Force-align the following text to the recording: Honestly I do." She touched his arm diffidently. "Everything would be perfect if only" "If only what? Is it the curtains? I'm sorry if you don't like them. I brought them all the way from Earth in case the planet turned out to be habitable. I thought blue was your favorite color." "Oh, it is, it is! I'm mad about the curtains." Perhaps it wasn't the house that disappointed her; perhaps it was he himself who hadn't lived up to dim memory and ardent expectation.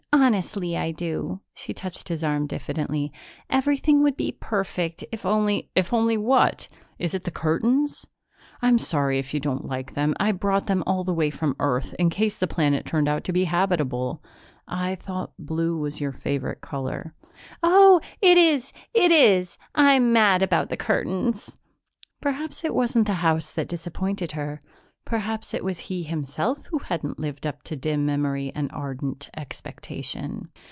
Honestly 0.13 0.77
I 0.77 0.91
do." 0.91 1.41
She 1.55 1.73
touched 1.73 2.07
his 2.07 2.23
arm 2.23 2.45
diffidently. 2.45 3.11
"Everything 3.49 4.03
would 4.03 4.15
be 4.15 4.33
perfect 4.39 5.03
if 5.11 5.25
only" 5.25 5.69
"If 5.75 5.91
only 5.91 6.15
what? 6.15 6.67
Is 6.99 7.13
it 7.13 7.23
the 7.23 7.31
curtains? 7.31 8.05
I'm 8.61 8.77
sorry 8.77 9.17
if 9.19 9.33
you 9.33 9.39
don't 9.39 9.65
like 9.65 9.93
them. 9.93 10.13
I 10.19 10.31
brought 10.31 10.67
them 10.67 10.83
all 10.85 11.03
the 11.03 11.13
way 11.13 11.31
from 11.31 11.55
Earth 11.59 11.95
in 11.97 12.09
case 12.11 12.37
the 12.37 12.45
planet 12.47 12.85
turned 12.85 13.07
out 13.09 13.23
to 13.25 13.33
be 13.33 13.45
habitable. 13.45 14.21
I 14.67 14.93
thought 14.95 15.33
blue 15.39 15.77
was 15.77 15.99
your 15.99 16.11
favorite 16.13 16.61
color." 16.61 17.15
"Oh, 17.63 17.99
it 18.21 18.37
is, 18.37 18.71
it 18.93 19.11
is! 19.11 19.57
I'm 19.75 20.13
mad 20.13 20.41
about 20.43 20.69
the 20.69 20.77
curtains." 20.77 21.59
Perhaps 22.21 22.63
it 22.63 22.75
wasn't 22.75 23.07
the 23.07 23.15
house 23.25 23.51
that 23.53 23.67
disappointed 23.67 24.33
her; 24.33 24.61
perhaps 25.03 25.51
it 25.55 25.63
was 25.63 25.79
he 25.89 26.03
himself 26.03 26.67
who 26.67 26.77
hadn't 26.77 27.17
lived 27.19 27.47
up 27.47 27.63
to 27.63 27.75
dim 27.75 28.05
memory 28.05 28.51
and 28.53 28.71
ardent 28.71 29.27
expectation. 29.35 30.47